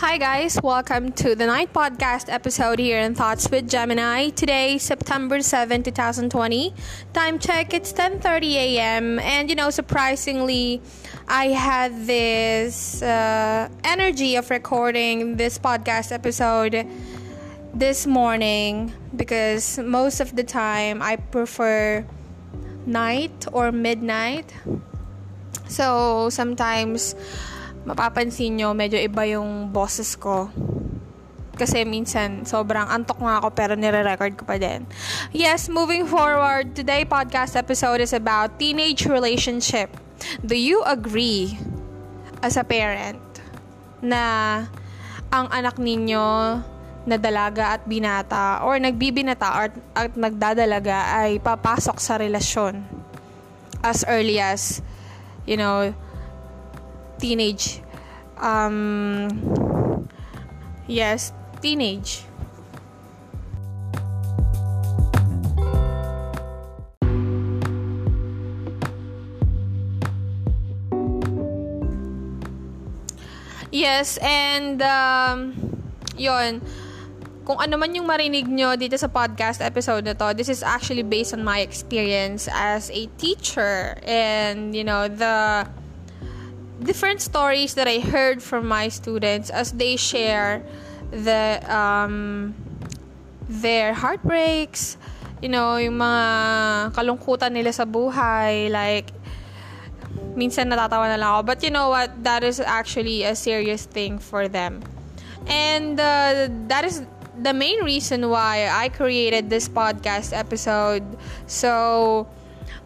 [0.00, 4.30] Hi guys, welcome to the night podcast episode here in Thoughts with Gemini.
[4.30, 6.72] Today, September 7, 2020.
[7.12, 9.18] Time check, it's 10:30 a.m.
[9.18, 10.80] and you know, surprisingly,
[11.28, 16.86] I had this uh, energy of recording this podcast episode
[17.74, 22.06] this morning because most of the time I prefer
[22.86, 24.50] night or midnight.
[25.68, 27.14] So, sometimes
[27.84, 30.50] mapapansin nyo, medyo iba yung boses ko.
[31.60, 34.88] Kasi minsan, sobrang antok nga ako pero nire-record ko pa din.
[35.36, 39.92] Yes, moving forward, today podcast episode is about teenage relationship.
[40.40, 41.60] Do you agree
[42.40, 43.20] as a parent
[44.00, 44.64] na
[45.28, 46.60] ang anak ninyo
[47.04, 49.66] na dalaga at binata or nagbibinata or,
[49.96, 52.84] at nagdadalaga ay papasok sa relasyon
[53.80, 54.84] as early as
[55.48, 55.92] you know
[57.20, 57.84] teenage.
[58.40, 60.08] Um,
[60.88, 62.24] yes, teenage.
[73.70, 75.54] Yes, and um,
[76.18, 76.58] yon
[77.46, 81.02] kung ano man yung marinig nyo dito sa podcast episode na to, this is actually
[81.02, 85.66] based on my experience as a teacher and, you know, the
[86.82, 90.62] different stories that I heard from my students as they share
[91.10, 92.54] the um,
[93.48, 94.96] their heartbreaks,
[95.42, 99.12] you know, yung mga kalungkutan nila sa buhay, like
[100.34, 101.42] minsan natatawa na lang ako.
[101.42, 102.24] But you know what?
[102.24, 104.80] That is actually a serious thing for them.
[105.46, 107.02] And uh, that is
[107.40, 111.02] the main reason why I created this podcast episode.
[111.46, 112.28] So,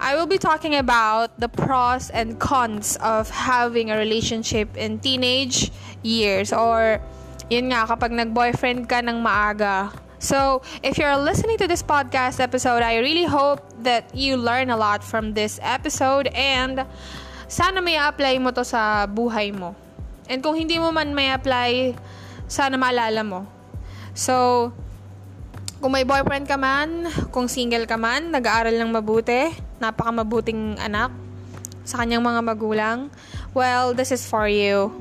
[0.00, 5.70] I will be talking about the pros and cons of having a relationship in teenage
[6.02, 7.00] years or
[7.50, 9.92] yun nga kapag nag-boyfriend ka ng maaga.
[10.22, 14.78] So, if you're listening to this podcast episode, I really hope that you learn a
[14.78, 16.86] lot from this episode and
[17.50, 19.74] sana may apply mo to sa buhay mo.
[20.30, 21.98] And kung hindi mo man may apply,
[22.46, 23.50] sana maalala mo.
[24.14, 24.70] So,
[25.82, 29.50] kung may boyfriend ka man, kung single ka man, nag-aaral ng mabuti,
[29.82, 31.10] napaka-mabuting anak
[31.82, 33.10] sa kanyang mga magulang,
[33.50, 34.94] well, this is for you.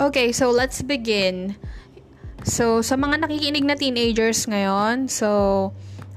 [0.00, 1.60] Okay, so let's begin.
[2.40, 5.76] So, sa mga nakikinig na teenagers ngayon, so,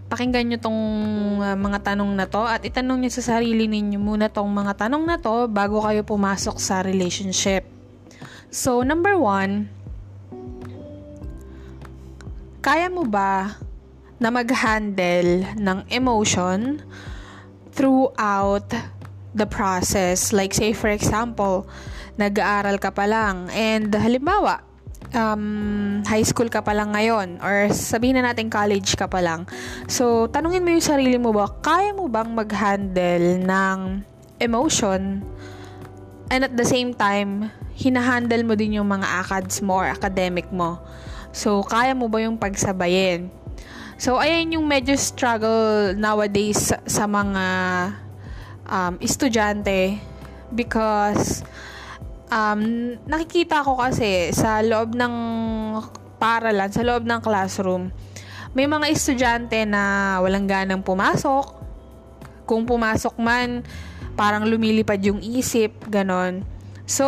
[0.10, 0.82] pakinggan nyo tong
[1.38, 5.06] uh, mga tanong na to at itanong nyo sa sarili ninyo muna tong mga tanong
[5.06, 7.70] na to bago kayo pumasok sa relationship.
[8.50, 9.70] So, number one,
[12.66, 13.62] kaya mo ba
[14.18, 16.82] na mag-handle ng emotion
[17.70, 18.74] throughout
[19.38, 20.34] the process?
[20.34, 21.70] Like, say for example,
[22.18, 24.66] nag-aaral ka pa lang and halimbawa,
[25.14, 29.46] um, high school ka pa lang ngayon or sabihin na natin college ka pa lang.
[29.90, 33.80] So, tanungin mo yung sarili mo ba, kaya mo bang mag-handle ng
[34.40, 35.24] emotion
[36.30, 40.78] and at the same time, hinahandle mo din yung mga ACADS mo or academic mo.
[41.34, 43.32] So, kaya mo ba yung pagsabayin?
[44.00, 47.46] So, ayan yung medyo struggle nowadays sa, sa mga
[48.70, 50.00] um, estudyante
[50.54, 51.44] because
[52.30, 52.62] um,
[53.10, 55.14] nakikita ko kasi sa loob ng
[56.22, 57.90] paralan, sa loob ng classroom,
[58.54, 61.58] may mga estudyante na walang ganang pumasok.
[62.50, 63.62] Kung pumasok man,
[64.18, 66.42] parang lumilipad yung isip, ganon.
[66.90, 67.06] So,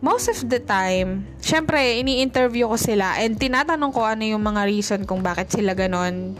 [0.00, 5.00] most of the time, syempre, ini-interview ko sila and tinatanong ko ano yung mga reason
[5.04, 6.36] kung bakit sila ganon.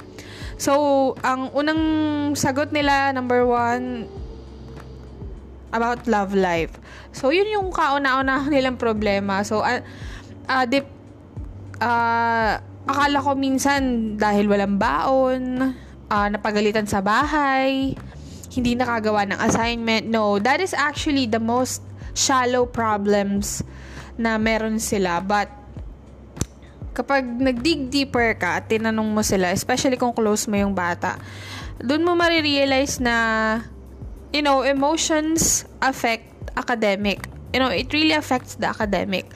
[0.57, 1.83] So, ang unang
[2.33, 4.09] sagot nila, number one,
[5.75, 6.79] about love life.
[7.11, 9.43] So, yun yung kauna-una nilang problema.
[9.43, 9.83] So, uh,
[10.47, 10.87] uh, dip,
[11.83, 15.75] uh, akala ko minsan dahil walang baon,
[16.07, 17.99] uh, napagalitan sa bahay,
[18.55, 20.07] hindi nakagawa ng assignment.
[20.07, 21.83] No, that is actually the most
[22.15, 23.67] shallow problems
[24.15, 25.19] na meron sila.
[25.19, 25.51] But,
[26.95, 31.19] kapag nag-dig deeper ka at tinanong mo sila, especially kung close mo yung bata,
[31.83, 33.59] doon mo marirealize na
[34.35, 36.27] you know, emotions affect
[36.59, 37.23] academic.
[37.55, 39.31] You know, it really affects the academic.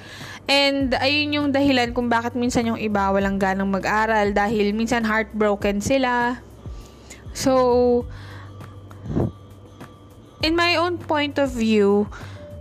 [0.50, 5.78] And ayun yung dahilan kung bakit minsan yung iba walang ganang mag-aral dahil minsan heartbroken
[5.78, 6.42] sila.
[7.30, 8.02] So,
[10.42, 12.10] in my own point of view,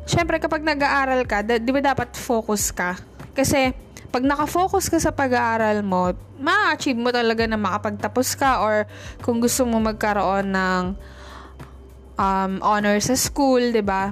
[0.06, 3.02] syempre kapag nag-aaral ka, da- di ba dapat focus ka?
[3.34, 3.74] Kasi
[4.14, 8.86] pag nakafocus ka sa pag-aaral mo, ma-achieve mo talaga na makapagtapos ka or
[9.26, 10.84] kung gusto mo magkaroon ng
[12.18, 14.12] um, honor sa school, 'di ba?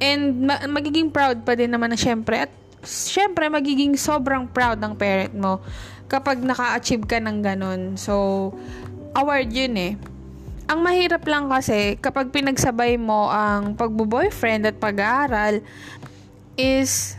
[0.00, 2.52] And ma- magiging proud pa din naman na syempre at
[2.84, 5.60] syempre magiging sobrang proud ng parent mo
[6.08, 7.80] kapag naka-achieve ka ng ganun.
[8.00, 8.50] So,
[9.14, 9.92] award yun eh.
[10.70, 15.62] Ang mahirap lang kasi kapag pinagsabay mo ang pagbo-boyfriend at pag-aaral
[16.54, 17.18] is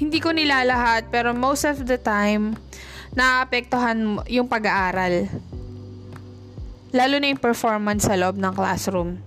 [0.00, 2.56] hindi ko nilalahat pero most of the time
[3.12, 5.28] naapektuhan yung pag-aaral.
[6.90, 9.22] Lalo na yung performance sa loob ng classroom.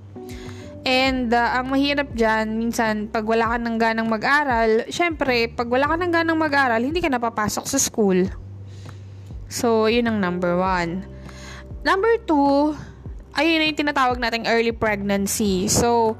[0.83, 5.87] And uh, ang mahirap dyan, minsan, pag wala ka ng ganang mag-aral, syempre, pag wala
[5.87, 8.27] ka ng ganang mag-aral, hindi ka napapasok sa school.
[9.47, 11.07] So, yun ang number one.
[11.87, 12.75] Number two,
[13.31, 15.71] ayun na yung tinatawag nating early pregnancy.
[15.71, 16.19] So,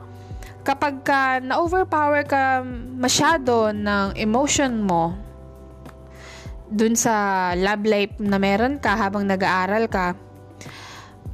[0.63, 2.63] kapag ka na-overpower ka
[2.95, 5.11] masyado ng emotion mo,
[6.71, 10.15] dun sa love life na meron ka habang nag-aaral ka,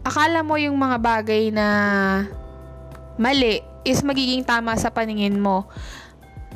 [0.04, 1.68] akala mo yung mga bagay na
[3.20, 5.68] mali is magiging tama sa paningin mo.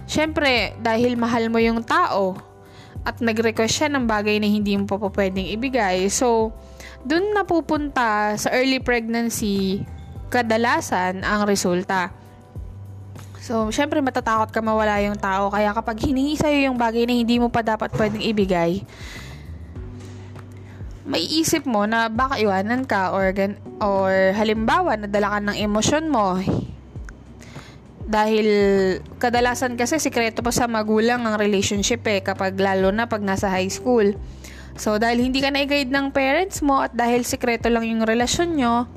[0.04, 2.36] Siyempre, dahil mahal mo yung tao
[3.04, 6.08] at nag-request siya ng bagay na hindi mo pa pwedeng ibigay.
[6.08, 6.56] So,
[7.04, 9.84] dun napupunta sa early pregnancy
[10.32, 12.10] kadalasan ang resulta.
[13.44, 15.52] So, syempre matatakot ka mawala yung tao.
[15.52, 18.82] Kaya kapag hiningi sa'yo yung bagay na hindi mo pa dapat pwedeng ibigay,
[21.04, 23.36] may isip mo na baka iwanan ka or,
[23.84, 26.40] or halimbawa nadala ka ng emosyon mo
[28.04, 28.48] dahil
[29.20, 33.72] kadalasan kasi sikreto pa sa magulang ang relationship eh kapag lalo na pag nasa high
[33.72, 34.16] school.
[34.76, 38.90] So dahil hindi ka na-guide ng parents mo at dahil sikreto lang yung relasyon nyo,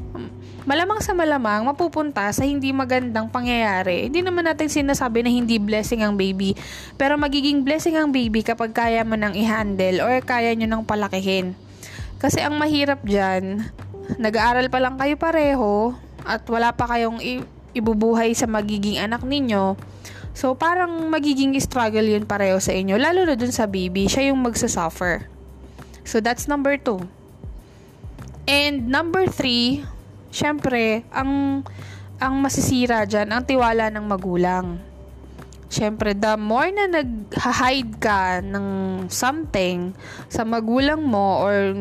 [0.66, 4.10] malamang sa malamang mapupunta sa hindi magandang pangyayari.
[4.10, 6.56] Hindi naman natin sinasabi na hindi blessing ang baby,
[6.98, 11.54] pero magiging blessing ang baby kapag kaya mo nang i-handle or kaya nyo nang palakihin.
[12.16, 13.68] Kasi ang mahirap dyan,
[14.16, 15.92] nag-aaral pa lang kayo pareho
[16.24, 17.44] at wala pa kayong i-
[17.76, 19.76] ibubuhay sa magiging anak ninyo.
[20.36, 23.00] So, parang magiging struggle yun pareho sa inyo.
[23.00, 25.28] Lalo na dun sa baby, siya yung magsasuffer.
[26.04, 27.04] So, that's number two.
[28.44, 29.82] And number three,
[30.28, 31.64] syempre, ang,
[32.20, 34.85] ang masisira dyan, ang tiwala ng magulang.
[35.76, 38.66] Syempre, the more na nag-hide ka ng
[39.12, 39.92] something
[40.32, 41.76] sa magulang mo or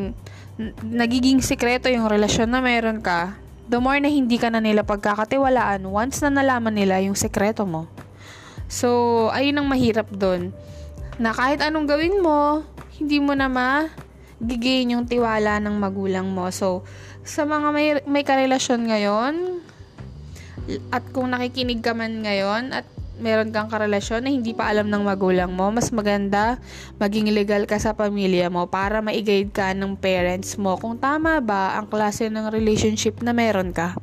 [0.83, 3.39] nagiging sikreto yung relasyon na meron ka,
[3.71, 7.87] the more na hindi ka na nila pagkakatiwalaan once na nalaman nila yung sekreto mo.
[8.67, 10.51] So, ayun ang mahirap doon.
[11.15, 12.67] Na kahit anong gawin mo,
[12.99, 16.51] hindi mo na ma-gain yung tiwala ng magulang mo.
[16.51, 16.83] So,
[17.23, 19.63] sa mga may, may karelasyon ngayon,
[20.91, 22.83] at kung nakikinig ka man ngayon, at
[23.19, 26.59] meron kang karelasyon na hindi pa alam ng magulang mo, mas maganda
[26.99, 31.79] maging legal ka sa pamilya mo para ma-guide ka ng parents mo kung tama ba
[31.79, 33.95] ang klase ng relationship na meron ka.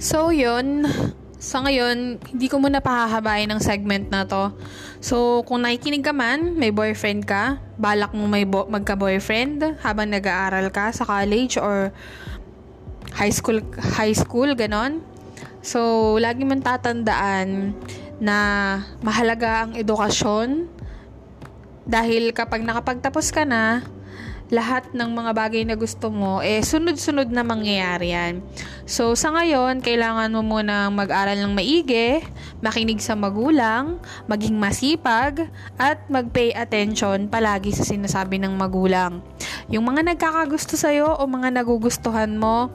[0.00, 0.88] So, yun
[1.40, 4.52] sa ngayon, hindi ko muna pahahabain ang segment na to.
[5.00, 10.68] So, kung nakikinig ka man, may boyfriend ka, balak mo may bo- magka-boyfriend habang nag-aaral
[10.68, 11.96] ka sa college or
[13.16, 13.64] high school,
[13.96, 15.00] high school, ganon.
[15.64, 17.72] So, lagi mong tatandaan
[18.20, 18.36] na
[19.00, 20.68] mahalaga ang edukasyon
[21.88, 23.80] dahil kapag nakapagtapos ka na,
[24.50, 28.42] lahat ng mga bagay na gusto mo, eh, sunod-sunod na mangyayari yan.
[28.82, 32.18] So, sa ngayon, kailangan mo muna mag-aral ng maigi,
[32.58, 35.46] makinig sa magulang, maging masipag,
[35.78, 39.22] at mag-pay attention palagi sa sinasabi ng magulang.
[39.70, 42.74] Yung mga nagkakagusto sa'yo o mga nagugustuhan mo,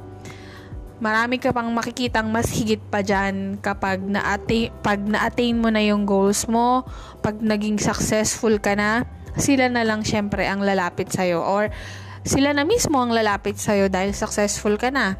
[1.03, 6.07] marami ka pang makikitang mas higit pa dyan kapag na-attain, pag na-attain mo na yung
[6.07, 6.87] goals mo,
[7.19, 9.03] pag naging successful ka na,
[9.35, 11.71] sila na lang syempre ang lalapit sa'yo or
[12.25, 15.13] sila na mismo ang lalapit sa'yo dahil successful ka na.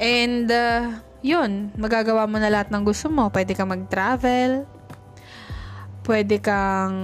[0.00, 3.28] And, uh, yun, magagawa mo na lahat ng gusto mo.
[3.28, 4.64] Pwede kang mag-travel,
[6.08, 6.96] pwede kang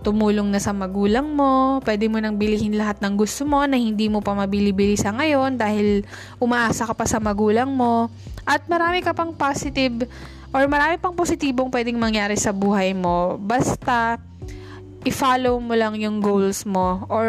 [0.00, 4.08] tumulong na sa magulang mo, pwede mo nang bilihin lahat ng gusto mo na hindi
[4.08, 6.04] mo pa mabili-bili sa ngayon dahil
[6.40, 8.08] umaasa ka pa sa magulang mo.
[8.48, 10.08] At marami ka pang positive
[10.50, 13.36] or marami pang positibong pwedeng mangyari sa buhay mo.
[13.36, 14.16] Basta
[15.04, 17.28] i-follow mo lang yung goals mo or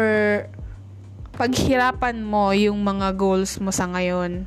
[1.36, 4.44] paghirapan mo yung mga goals mo sa ngayon.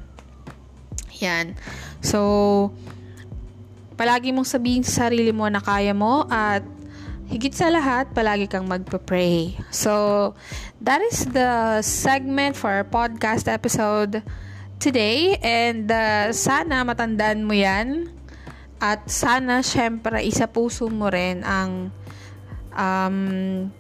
[1.24, 1.58] Yan.
[2.06, 2.70] So,
[3.98, 6.62] palagi mong sabihin sa sarili mo na kaya mo at
[7.26, 9.58] higit sa lahat, palagi kang magpa-pray.
[9.74, 10.36] So,
[10.78, 14.22] that is the segment for our podcast episode
[14.78, 15.42] today.
[15.42, 18.14] And uh, sana matandaan mo yan.
[18.78, 21.90] At sana, syempre, isa puso mo rin ang
[22.78, 23.72] um,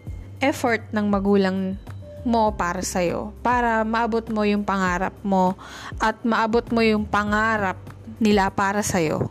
[0.41, 1.77] effort ng magulang
[2.25, 3.31] mo para sa'yo.
[3.45, 5.53] Para maabot mo yung pangarap mo
[6.01, 7.77] at maabot mo yung pangarap
[8.17, 9.29] nila para sa'yo.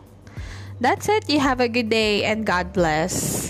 [0.79, 1.27] That's it.
[1.27, 3.44] You have a good day and God bless.